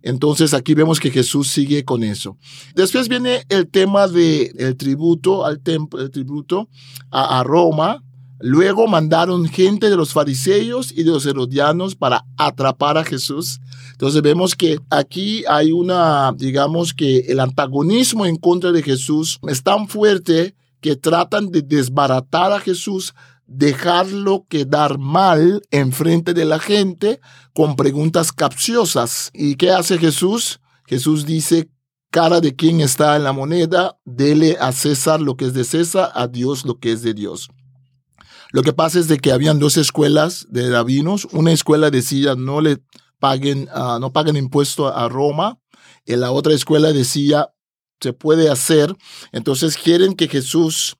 Entonces 0.02 0.54
aquí 0.54 0.74
vemos 0.74 1.00
que 1.00 1.12
Jesús 1.12 1.50
sigue 1.50 1.84
con 1.84 2.04
eso. 2.04 2.38
Después 2.76 3.08
viene 3.08 3.44
el 3.50 3.68
tema 3.68 4.08
del 4.08 4.52
el 4.58 4.76
tributo 4.78 5.46
al 5.46 5.60
templo, 5.60 6.02
el 6.02 6.12
tributo 6.12 6.70
a, 7.12 7.44
Roma. 7.44 8.04
Luego 8.40 8.88
mandaron 8.88 9.48
gente 9.48 9.90
de 9.90 9.96
los 9.96 10.12
fariseos 10.12 10.92
y 10.92 11.04
de 11.04 11.12
los 11.12 11.26
herodianos 11.26 11.96
para 11.96 12.26
atrapar 12.38 12.98
a 12.98 13.04
Jesús. 13.04 13.60
Entonces 13.92 14.22
vemos 14.22 14.56
que 14.56 14.78
aquí 14.90 15.44
hay 15.48 15.72
una, 15.72 16.34
digamos 16.36 16.94
que 16.94 17.20
el 17.20 17.40
antagonismo 17.40 18.26
en 18.26 18.36
contra 18.36 18.72
de 18.72 18.84
Jesús 18.84 19.40
es 19.48 19.64
tan 19.64 19.88
fuerte 19.88 20.54
que 20.82 20.96
tratan 20.96 21.50
de 21.50 21.62
desbaratar 21.62 22.52
a 22.52 22.60
Jesús 22.60 23.14
dejarlo 23.48 24.46
quedar 24.50 24.98
mal 24.98 25.62
en 25.72 25.92
frente 25.92 26.34
de 26.34 26.46
la 26.46 26.60
gente 26.60 27.20
con 27.54 27.76
preguntas 27.76 28.32
capciosas. 28.32 29.32
¿Y 29.34 29.56
qué 29.56 29.72
hace 29.72 29.98
Jesús? 29.98 30.60
Jesús 30.86 31.26
dice, 31.26 31.70
cara 32.12 32.42
de 32.42 32.56
quien 32.56 32.82
está 32.82 33.16
en 33.16 33.24
la 33.24 33.34
moneda, 33.34 33.98
dele 34.06 34.58
a 34.60 34.72
César 34.72 35.22
lo 35.22 35.36
que 35.38 35.46
es 35.46 35.54
de 35.54 35.64
César, 35.64 36.12
a 36.14 36.28
Dios 36.28 36.66
lo 36.66 36.80
que 36.80 36.92
es 36.92 37.02
de 37.02 37.14
Dios. 37.14 37.50
Lo 38.52 38.64
que 38.64 38.74
pasa 38.74 39.00
es 39.00 39.08
de 39.08 39.18
que 39.18 39.32
habían 39.32 39.60
dos 39.60 39.78
escuelas 39.78 40.48
de 40.50 40.70
rabinos. 40.70 41.28
Una 41.32 41.52
escuela 41.52 41.90
decía 41.92 42.36
no 42.36 42.62
le 42.62 42.78
paguen, 43.20 43.68
uh, 43.76 44.00
no 44.00 44.14
paguen 44.14 44.38
impuesto 44.38 44.88
a 44.88 45.10
Roma. 45.10 45.60
Y 46.06 46.16
la 46.16 46.32
otra 46.32 46.54
escuela 46.54 46.94
decía 46.94 47.50
se 48.00 48.14
puede 48.14 48.50
hacer. 48.50 48.96
Entonces 49.32 49.78
quieren 49.78 50.16
que 50.16 50.28
Jesús 50.28 50.96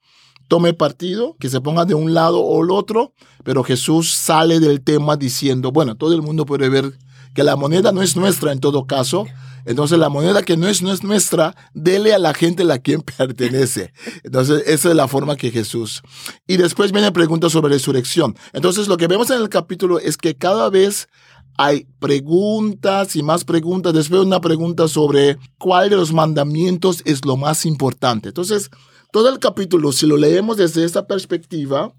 tome 0.48 0.74
partido, 0.74 1.36
que 1.40 1.50
se 1.50 1.62
ponga 1.62 1.86
de 1.86 1.94
un 1.94 2.14
lado 2.14 2.40
o 2.40 2.64
el 2.64 2.72
otro, 2.72 3.14
pero 3.44 3.64
Jesús 3.64 4.12
sale 4.12 4.60
del 4.60 4.82
tema 4.82 5.18
diciendo, 5.18 5.72
bueno, 5.72 5.96
todo 5.96 6.14
el 6.14 6.22
mundo 6.22 6.46
puede 6.46 6.70
ver 6.70 6.98
que 7.34 7.44
la 7.44 7.56
moneda 7.56 7.92
no 7.92 8.02
es 8.02 8.16
nuestra 8.16 8.52
en 8.52 8.60
todo 8.60 8.86
caso, 8.88 9.26
entonces 9.66 9.98
la 9.98 10.10
moneda 10.10 10.44
que 10.44 10.58
no 10.58 10.68
es, 10.68 10.82
no 10.82 10.92
es 10.92 11.04
nuestra, 11.04 11.56
dele 11.74 12.14
a 12.14 12.20
la 12.20 12.34
gente 12.34 12.64
la 12.64 12.80
quien 12.80 13.02
pertenece. 13.18 13.94
Entonces 14.24 14.64
esa 14.68 14.90
es 14.90 14.96
la 14.96 15.08
forma 15.08 15.36
que 15.36 15.52
Jesús. 15.52 16.02
Y 16.48 16.58
después 16.58 16.92
viene 16.92 17.12
pregunta 17.12 17.50
sobre 17.50 17.74
resurrección. 17.74 18.36
Entonces 18.54 18.88
lo 18.88 18.98
que 18.98 19.08
vemos 19.08 19.30
en 19.32 19.42
el 19.42 19.50
capítulo 19.50 20.00
es 20.00 20.18
que 20.18 20.36
cada 20.36 20.70
vez 20.70 21.10
hay 21.58 21.88
preguntas 22.00 23.16
y 23.16 23.24
más 23.24 23.44
preguntas. 23.44 23.94
Después 23.94 24.22
una 24.22 24.42
pregunta 24.42 24.88
sobre 24.88 25.38
cuál 25.58 25.90
de 25.90 25.96
los 25.96 26.14
mandamientos 26.14 27.02
es 27.06 27.26
lo 27.26 27.38
más 27.38 27.66
importante. 27.66 28.30
Entonces, 28.30 28.70
todo 29.16 29.30
el 29.30 29.40
capítulo, 29.40 29.94
si 29.94 30.06
lo 30.06 30.18
leemos 30.18 30.58
desde 30.58 30.84
esta 30.84 31.08
perspectiva, 31.08 31.94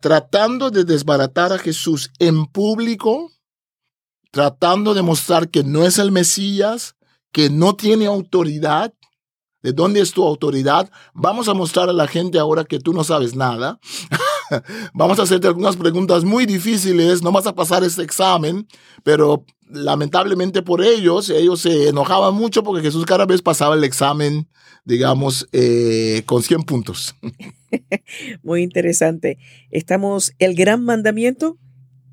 tratando 0.00 0.70
de 0.70 0.84
desbaratar 0.84 1.52
a 1.52 1.58
Jesús 1.58 2.10
en 2.18 2.46
público, 2.46 3.30
tratando 4.30 4.94
de 4.94 5.02
mostrar 5.02 5.50
que 5.50 5.62
no 5.62 5.84
es 5.84 5.98
el 5.98 6.10
Mesías, 6.10 6.96
que 7.32 7.50
no 7.50 7.76
tiene 7.76 8.06
autoridad. 8.06 8.94
¿De 9.62 9.74
dónde 9.74 10.00
es 10.00 10.12
tu 10.12 10.24
autoridad? 10.24 10.90
Vamos 11.12 11.48
a 11.48 11.52
mostrar 11.52 11.90
a 11.90 11.92
la 11.92 12.08
gente 12.08 12.38
ahora 12.38 12.64
que 12.64 12.80
tú 12.80 12.94
no 12.94 13.04
sabes 13.04 13.36
nada. 13.36 13.78
Vamos 14.94 15.18
a 15.18 15.24
hacerte 15.24 15.48
algunas 15.48 15.76
preguntas 15.76 16.24
muy 16.24 16.46
difíciles, 16.46 17.22
no 17.22 17.30
vas 17.30 17.46
a 17.46 17.54
pasar 17.54 17.84
este 17.84 18.02
examen, 18.02 18.66
pero 19.02 19.44
lamentablemente 19.70 20.62
por 20.62 20.82
ellos, 20.82 21.30
ellos 21.30 21.60
se 21.60 21.88
enojaban 21.88 22.34
mucho 22.34 22.62
porque 22.62 22.82
Jesús 22.82 23.04
cada 23.04 23.26
vez 23.26 23.42
pasaba 23.42 23.74
el 23.74 23.84
examen, 23.84 24.48
digamos, 24.84 25.48
eh, 25.52 26.22
con 26.26 26.42
100 26.42 26.62
puntos. 26.62 27.14
Muy 28.42 28.62
interesante. 28.62 29.38
Estamos, 29.70 30.32
el 30.38 30.54
gran 30.54 30.84
mandamiento, 30.84 31.58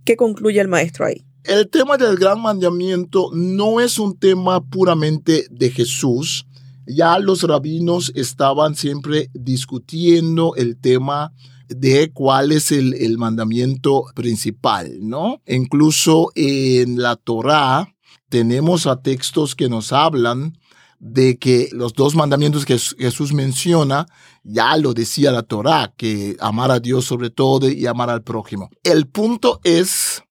¿qué 0.04 0.16
concluye 0.16 0.60
el 0.60 0.68
maestro 0.68 1.06
ahí? 1.06 1.26
El 1.44 1.70
tema 1.70 1.98
del 1.98 2.18
gran 2.18 2.42
mandamiento 2.42 3.30
no 3.34 3.80
es 3.80 4.00
un 4.00 4.18
tema 4.18 4.64
puramente 4.64 5.46
de 5.52 5.70
Jesús. 5.70 6.48
Ya 6.88 7.20
los 7.20 7.44
rabinos 7.44 8.12
estaban 8.16 8.76
siempre 8.76 9.30
discutiendo 9.34 10.56
el 10.56 10.78
tema 10.78 11.34
de 11.68 12.12
cuál 12.12 12.52
es 12.52 12.72
el, 12.72 13.18
mandamiento 13.18 14.06
principal, 14.16 14.98
¿no? 15.02 15.42
Incluso 15.48 16.32
en 16.36 17.02
la 17.02 17.16
Torá 17.16 17.96
tenemos 18.30 18.88
a 18.88 19.02
textos 19.02 19.56
que 19.56 19.70
nos 19.70 19.94
hablan 19.94 20.58
de 21.00 21.38
que 21.38 21.70
los 21.72 21.94
dos 21.94 22.16
mandamientos 22.16 22.66
que 22.66 22.78
Jesús 22.78 23.34
menciona, 23.34 24.06
ya 24.44 24.76
lo 24.78 24.94
decía 24.94 25.32
la 25.32 25.44
Torá, 25.44 25.94
que 25.96 26.36
amar 26.40 26.72
a 26.72 26.80
Dios 26.80 27.06
sobre 27.06 27.30
todo 27.30 27.70
y 27.70 27.86
amar 27.86 28.10
al 28.10 28.24
prójimo. 28.24 28.70
El 28.84 29.08
punto 29.08 29.60
es 29.64 30.24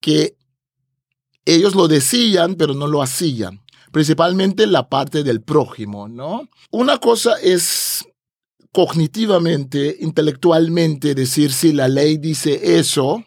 que 0.00 0.36
ellos 1.44 1.74
lo 1.74 1.88
decían, 1.88 2.54
pero 2.54 2.74
no 2.74 2.86
lo 2.86 3.02
hacían. 3.02 3.62
Principalmente 3.92 4.66
la 4.66 4.88
parte 4.88 5.24
del 5.24 5.42
prójimo, 5.42 6.08
¿no? 6.08 6.48
Una 6.70 6.98
cosa 6.98 7.34
es 7.42 8.04
cognitivamente, 8.72 9.96
intelectualmente, 10.00 11.14
decir 11.14 11.52
si 11.52 11.72
la 11.72 11.88
ley 11.88 12.18
dice 12.18 12.78
eso. 12.78 13.24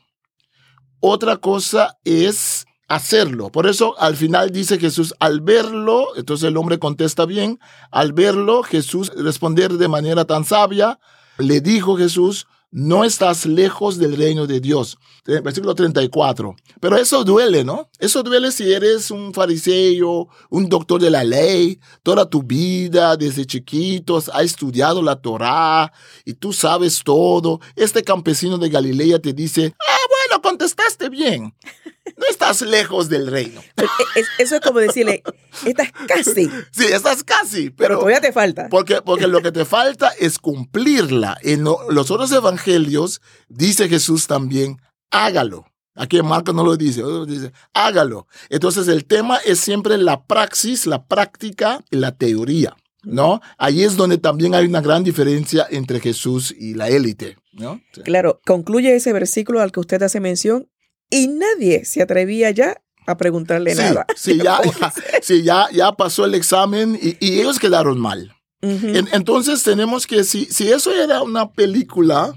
Otra 1.00 1.38
cosa 1.38 1.98
es 2.06 2.66
hacerlo. 2.88 3.50
Por 3.50 3.68
eso 3.68 4.00
al 4.00 4.16
final 4.16 4.52
dice 4.52 4.80
Jesús, 4.80 5.14
al 5.20 5.42
verlo, 5.42 6.16
entonces 6.16 6.48
el 6.48 6.58
hombre 6.58 6.80
contesta 6.80 7.26
bien, 7.26 7.60
al 7.92 8.14
verlo, 8.14 8.64
Jesús 8.64 9.12
responder 9.16 9.74
de 9.74 9.88
manera 9.88 10.26
tan 10.26 10.46
sabia, 10.46 11.00
le 11.38 11.60
dijo 11.62 11.98
Jesús, 11.98 12.48
no 12.74 13.04
estás 13.04 13.46
lejos 13.46 14.00
del 14.00 14.18
reino 14.18 14.48
de 14.48 14.60
Dios. 14.60 14.98
Versículo 15.26 15.76
34. 15.76 16.56
Pero 16.82 16.98
eso 16.98 17.24
duele, 17.24 17.64
¿no? 17.64 17.90
Eso 18.00 18.24
duele 18.24 18.52
si 18.52 18.74
eres 18.74 19.12
un 19.12 19.32
fariseo, 19.32 20.28
un 20.50 20.68
doctor 20.68 21.00
de 21.00 21.12
la 21.12 21.24
ley, 21.24 21.80
toda 22.02 22.28
tu 22.28 22.42
vida, 22.42 23.16
desde 23.16 23.46
chiquitos, 23.46 24.30
ha 24.34 24.42
estudiado 24.42 25.04
la 25.04 25.18
Torá 25.18 25.94
y 26.26 26.34
tú 26.34 26.52
sabes 26.52 27.04
todo. 27.04 27.60
Este 27.76 28.04
campesino 28.04 28.58
de 28.58 28.70
Galilea 28.70 29.20
te 29.20 29.34
dice, 29.34 29.76
ah, 29.80 30.08
bueno, 30.10 30.42
contestaste 30.42 31.10
bien. 31.10 31.54
No 32.18 32.28
estás 32.30 32.62
lejos 32.62 33.08
del 33.08 33.28
reino. 33.28 33.62
eso 34.38 34.56
es 34.56 34.62
como 34.62 34.80
decirle, 34.80 35.24
estás 35.66 35.92
casi. 36.08 36.50
Sí, 36.72 36.86
estás 36.86 37.24
casi. 37.24 37.70
Pero, 37.70 37.96
todavía 37.96 38.20
te 38.20 38.34
falta. 38.34 38.68
Porque, 38.70 39.02
porque 39.02 39.28
lo 39.28 39.42
que 39.42 39.52
te 39.52 39.64
falta 39.64 40.12
es 40.20 40.38
cumplirla. 40.38 41.38
En 41.44 41.64
los 41.64 42.12
otros 42.12 42.32
evangelios 42.32 42.63
dice 43.50 43.90
Jesús 43.90 44.28
también, 44.28 44.78
hágalo. 45.12 45.66
Aquí 45.96 46.22
Marcos 46.22 46.56
no 46.56 46.64
lo 46.64 46.76
dice, 46.76 47.04
dice, 47.28 47.52
hágalo. 47.74 48.28
Entonces 48.50 48.88
el 48.88 49.06
tema 49.06 49.38
es 49.38 49.60
siempre 49.60 49.98
la 49.98 50.26
praxis, 50.26 50.88
la 50.88 51.06
práctica 51.06 51.84
y 51.92 51.98
la 51.98 52.16
teoría. 52.16 52.76
¿no? 53.04 53.42
Ahí 53.58 53.84
es 53.84 53.96
donde 53.96 54.18
también 54.18 54.56
hay 54.56 54.66
una 54.66 54.82
gran 54.82 55.04
diferencia 55.04 55.68
entre 55.70 56.00
Jesús 56.00 56.54
y 56.58 56.74
la 56.74 56.90
élite, 56.90 57.38
¿no? 57.52 57.82
Claro, 58.04 58.40
concluye 58.46 58.96
ese 58.96 59.14
versículo 59.14 59.62
al 59.62 59.72
que 59.72 59.82
usted 59.82 60.02
hace 60.04 60.20
mención 60.20 60.70
y 61.10 61.28
nadie 61.28 61.86
se 61.86 62.02
atrevía 62.02 62.52
ya 62.52 62.82
a 63.06 63.18
preguntarle 63.18 63.76
nada. 63.76 64.06
Sí, 64.16 64.38
ya, 64.44 64.60
ya, 65.44 65.68
ya, 65.72 65.92
pasó 65.92 66.26
el 66.26 66.36
examen 66.36 66.98
y, 67.02 67.40
ellos 67.40 67.60
quedaron 67.60 68.00
mal. 68.00 68.34
entonces 68.62 69.62
tenemos 69.64 70.08
que, 70.08 70.24
si, 70.24 70.46
si 70.46 70.72
eso 70.72 70.92
era 70.94 71.22
una 71.22 71.52
película, 71.52 72.34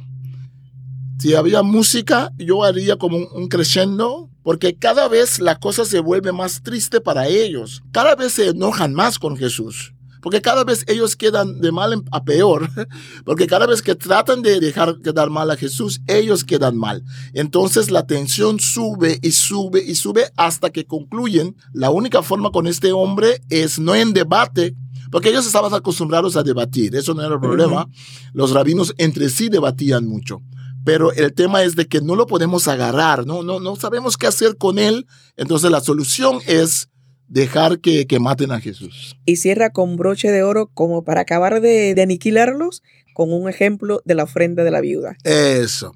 si 1.18 1.34
había 1.34 1.62
música, 1.62 2.30
yo 2.36 2.62
haría 2.62 2.96
como 2.96 3.16
un, 3.16 3.48
crescendo, 3.48 4.28
porque 4.42 4.76
cada 4.76 5.08
vez 5.08 5.40
la 5.40 5.58
cosa 5.58 5.84
se 5.86 6.00
vuelve 6.00 6.30
más 6.30 6.62
triste 6.62 7.00
para 7.00 7.26
ellos. 7.26 7.82
Cada 7.90 8.14
vez 8.14 8.34
se 8.34 8.48
enojan 8.48 8.92
más 8.92 9.18
con 9.18 9.36
Jesús. 9.36 9.94
Porque 10.20 10.42
cada 10.42 10.64
vez 10.64 10.84
ellos 10.88 11.16
quedan 11.16 11.60
de 11.60 11.72
mal 11.72 12.02
a 12.10 12.24
peor. 12.24 12.68
Porque 13.24 13.46
cada 13.46 13.66
vez 13.66 13.80
que 13.80 13.94
tratan 13.94 14.42
de 14.42 14.58
dejar 14.58 15.00
quedar 15.00 15.30
mal 15.30 15.50
a 15.50 15.56
Jesús, 15.56 16.00
ellos 16.08 16.42
quedan 16.42 16.76
mal. 16.76 17.04
Entonces 17.32 17.92
la 17.92 18.06
tensión 18.06 18.58
sube 18.58 19.20
y 19.22 19.30
sube 19.30 19.84
y 19.84 19.94
sube 19.94 20.26
hasta 20.36 20.70
que 20.70 20.84
concluyen. 20.84 21.56
La 21.72 21.90
única 21.90 22.22
forma 22.22 22.50
con 22.50 22.66
este 22.66 22.90
hombre 22.90 23.40
es 23.50 23.78
no 23.78 23.94
en 23.94 24.12
debate, 24.12 24.74
porque 25.12 25.28
ellos 25.28 25.46
estaban 25.46 25.72
acostumbrados 25.72 26.36
a 26.36 26.42
debatir. 26.42 26.96
Eso 26.96 27.14
no 27.14 27.22
era 27.22 27.34
el 27.34 27.40
problema. 27.40 27.88
Los 28.32 28.50
rabinos 28.50 28.94
entre 28.98 29.30
sí 29.30 29.48
debatían 29.48 30.06
mucho 30.06 30.42
pero 30.86 31.10
el 31.10 31.34
tema 31.34 31.64
es 31.64 31.74
de 31.74 31.88
que 31.88 32.00
no 32.00 32.14
lo 32.14 32.28
podemos 32.28 32.68
agarrar, 32.68 33.26
no, 33.26 33.42
no, 33.42 33.58
no 33.58 33.74
sabemos 33.74 34.16
qué 34.16 34.28
hacer 34.28 34.56
con 34.56 34.78
él. 34.78 35.04
Entonces 35.36 35.68
la 35.68 35.80
solución 35.80 36.38
es 36.46 36.90
dejar 37.26 37.80
que, 37.80 38.06
maten 38.20 38.52
a 38.52 38.60
Jesús. 38.60 39.16
Y 39.24 39.34
cierra 39.34 39.70
con 39.70 39.96
broche 39.96 40.30
de 40.30 40.44
oro 40.44 40.70
como 40.72 41.02
para 41.02 41.22
acabar 41.22 41.60
de, 41.60 42.00
aniquilarlos 42.00 42.84
con 43.14 43.32
un 43.32 43.48
ejemplo 43.48 44.00
de 44.04 44.14
la 44.14 44.22
ofrenda 44.22 44.62
de 44.62 44.70
la 44.70 44.80
viuda. 44.80 45.16
Eso. 45.24 45.90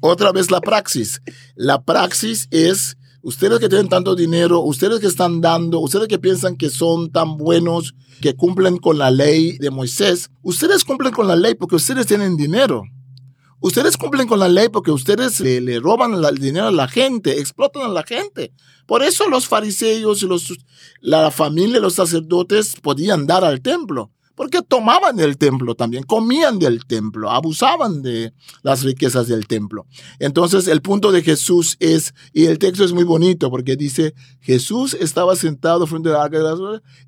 Otra 0.00 0.32
vez 0.32 0.50
la 0.50 0.62
praxis. 0.62 1.20
La 1.54 1.82
praxis 1.82 2.48
es 2.50 2.96
ustedes 3.20 3.58
que 3.58 3.68
tienen 3.68 3.90
tanto 3.90 4.16
dinero, 4.16 4.60
ustedes 4.60 5.00
que 5.00 5.08
están 5.08 5.42
dando, 5.42 5.78
ustedes 5.80 6.08
que 6.08 6.18
piensan 6.18 6.56
que 6.56 6.70
son 6.70 7.12
tan 7.12 7.36
buenos, 7.36 7.94
que 8.22 8.34
cumplen 8.34 8.78
con 8.78 8.96
la 8.96 9.10
ley 9.10 9.58
de 9.58 9.70
Moisés, 9.70 10.30
ustedes 10.40 10.84
cumplen 10.84 11.12
con 11.12 11.28
la 11.28 11.36
ley 11.36 11.54
porque 11.54 11.76
ustedes 11.76 12.06
tienen 12.06 12.38
dinero. 12.38 12.84
Ustedes 13.62 13.96
cumplen 13.96 14.26
con 14.26 14.40
la 14.40 14.48
ley 14.48 14.68
porque 14.70 14.90
ustedes 14.90 15.38
le, 15.38 15.78
roban 15.78 16.14
el 16.14 16.38
dinero 16.38 16.66
a 16.66 16.72
la 16.72 16.88
gente, 16.88 17.38
explotan 17.38 17.82
a 17.82 17.88
la 17.88 18.02
gente. 18.02 18.52
Por 18.86 19.04
eso 19.04 19.28
los 19.28 19.46
fariseos 19.46 20.20
y 20.24 20.26
los, 20.26 20.52
la 21.00 21.30
familia, 21.30 21.78
los 21.78 21.94
sacerdotes 21.94 22.74
podían 22.82 23.24
dar 23.24 23.44
al 23.44 23.60
templo, 23.62 24.10
porque 24.34 24.62
tomaban 24.62 25.20
el 25.20 25.38
templo 25.38 25.76
también, 25.76 26.02
comían 26.02 26.58
del 26.58 26.84
templo, 26.86 27.30
abusaban 27.30 28.02
de 28.02 28.34
las 28.64 28.82
riquezas 28.82 29.28
del 29.28 29.46
templo. 29.46 29.86
Entonces 30.18 30.66
el 30.66 30.82
punto 30.82 31.12
de 31.12 31.22
Jesús 31.22 31.76
es, 31.78 32.14
y 32.32 32.46
el 32.46 32.58
texto 32.58 32.82
es 32.82 32.92
muy 32.92 33.04
bonito 33.04 33.48
porque 33.48 33.76
dice, 33.76 34.12
Jesús 34.40 34.94
estaba 34.94 35.36
sentado 35.36 35.86
frente 35.86 36.08
al 36.08 36.16
arca 36.16 36.38
de 36.38 36.42
las 36.42 36.58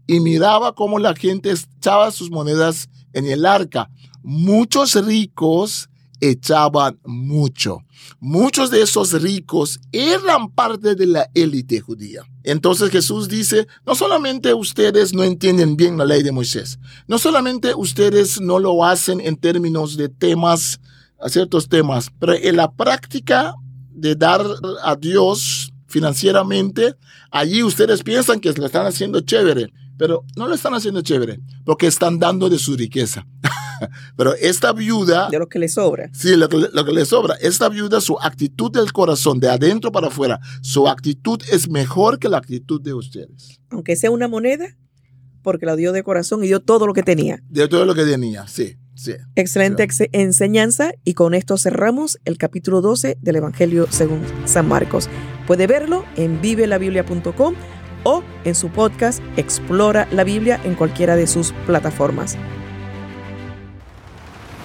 y 0.06 0.20
miraba 0.20 0.72
cómo 0.72 1.00
la 1.00 1.16
gente 1.16 1.50
echaba 1.50 2.12
sus 2.12 2.30
monedas 2.30 2.88
en 3.12 3.26
el 3.26 3.44
arca. 3.44 3.90
Muchos 4.22 4.94
ricos 5.04 5.88
echaban 6.20 6.98
mucho. 7.04 7.78
Muchos 8.20 8.70
de 8.70 8.82
esos 8.82 9.12
ricos 9.22 9.80
eran 9.92 10.50
parte 10.50 10.94
de 10.94 11.06
la 11.06 11.30
élite 11.34 11.80
judía. 11.80 12.22
Entonces 12.42 12.90
Jesús 12.90 13.28
dice, 13.28 13.66
no 13.86 13.94
solamente 13.94 14.52
ustedes 14.52 15.14
no 15.14 15.24
entienden 15.24 15.76
bien 15.76 15.96
la 15.96 16.04
ley 16.04 16.22
de 16.22 16.32
Moisés, 16.32 16.78
no 17.06 17.18
solamente 17.18 17.74
ustedes 17.74 18.40
no 18.40 18.58
lo 18.58 18.84
hacen 18.84 19.20
en 19.20 19.36
términos 19.36 19.96
de 19.96 20.08
temas, 20.08 20.80
a 21.20 21.28
ciertos 21.28 21.68
temas, 21.68 22.10
pero 22.18 22.34
en 22.34 22.56
la 22.56 22.70
práctica 22.70 23.54
de 23.90 24.14
dar 24.14 24.44
a 24.82 24.96
Dios 24.96 25.72
financieramente, 25.86 26.96
allí 27.30 27.62
ustedes 27.62 28.02
piensan 28.02 28.40
que 28.40 28.52
lo 28.52 28.66
están 28.66 28.86
haciendo 28.86 29.20
chévere, 29.20 29.72
pero 29.96 30.24
no 30.36 30.48
lo 30.48 30.54
están 30.54 30.74
haciendo 30.74 31.00
chévere, 31.00 31.40
porque 31.64 31.86
están 31.86 32.18
dando 32.18 32.50
de 32.50 32.58
su 32.58 32.76
riqueza. 32.76 33.26
Pero 34.16 34.34
esta 34.34 34.72
viuda... 34.72 35.28
De 35.30 35.38
lo 35.38 35.48
que 35.48 35.58
le 35.58 35.68
sobra. 35.68 36.10
Sí, 36.12 36.36
lo 36.36 36.48
que, 36.48 36.68
lo 36.72 36.84
que 36.84 36.92
le 36.92 37.04
sobra. 37.04 37.34
Esta 37.40 37.68
viuda, 37.68 38.00
su 38.00 38.18
actitud 38.20 38.70
del 38.70 38.92
corazón, 38.92 39.40
de 39.40 39.48
adentro 39.48 39.92
para 39.92 40.08
afuera, 40.08 40.40
su 40.62 40.88
actitud 40.88 41.40
es 41.50 41.68
mejor 41.68 42.18
que 42.18 42.28
la 42.28 42.38
actitud 42.38 42.80
de 42.80 42.94
ustedes. 42.94 43.60
Aunque 43.70 43.96
sea 43.96 44.10
una 44.10 44.28
moneda, 44.28 44.76
porque 45.42 45.66
la 45.66 45.76
dio 45.76 45.92
de 45.92 46.02
corazón 46.02 46.42
y 46.42 46.48
dio 46.48 46.60
todo 46.60 46.86
lo 46.86 46.94
que 46.94 47.02
tenía. 47.02 47.40
Dio 47.48 47.68
todo 47.68 47.84
lo 47.84 47.94
que 47.94 48.04
tenía, 48.04 48.46
sí. 48.48 48.76
Sí, 48.96 49.12
Excelente 49.34 49.88
enseñanza 50.12 50.92
y 51.02 51.14
con 51.14 51.34
esto 51.34 51.58
cerramos 51.58 52.20
el 52.24 52.38
capítulo 52.38 52.80
12 52.80 53.18
del 53.20 53.36
Evangelio 53.36 53.88
según 53.90 54.22
San 54.44 54.68
Marcos. 54.68 55.08
Puede 55.48 55.66
verlo 55.66 56.04
en 56.14 56.40
vivelabiblia.com 56.40 57.54
o 58.04 58.22
en 58.44 58.54
su 58.54 58.68
podcast 58.68 59.20
Explora 59.36 60.06
la 60.12 60.22
Biblia 60.22 60.60
en 60.62 60.76
cualquiera 60.76 61.16
de 61.16 61.26
sus 61.26 61.52
plataformas 61.66 62.38